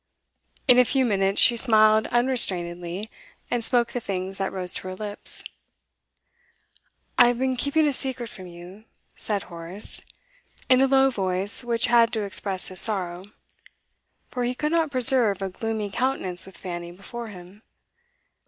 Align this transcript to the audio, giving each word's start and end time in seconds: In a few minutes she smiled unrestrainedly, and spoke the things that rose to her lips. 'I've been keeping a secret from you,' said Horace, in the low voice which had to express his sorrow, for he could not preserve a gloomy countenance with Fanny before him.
In 0.67 0.79
a 0.79 0.83
few 0.83 1.05
minutes 1.05 1.39
she 1.39 1.55
smiled 1.55 2.07
unrestrainedly, 2.07 3.07
and 3.51 3.63
spoke 3.63 3.91
the 3.91 3.99
things 3.99 4.39
that 4.39 4.51
rose 4.51 4.73
to 4.73 4.87
her 4.87 4.95
lips. 4.95 5.43
'I've 7.19 7.37
been 7.37 7.55
keeping 7.55 7.85
a 7.85 7.93
secret 7.93 8.27
from 8.27 8.47
you,' 8.47 8.85
said 9.15 9.43
Horace, 9.43 10.01
in 10.69 10.79
the 10.79 10.87
low 10.87 11.11
voice 11.11 11.63
which 11.63 11.85
had 11.85 12.11
to 12.13 12.23
express 12.23 12.69
his 12.69 12.79
sorrow, 12.81 13.25
for 14.27 14.43
he 14.43 14.55
could 14.55 14.71
not 14.71 14.89
preserve 14.89 15.39
a 15.39 15.49
gloomy 15.49 15.91
countenance 15.91 16.47
with 16.47 16.57
Fanny 16.57 16.91
before 16.91 17.27
him. 17.27 17.61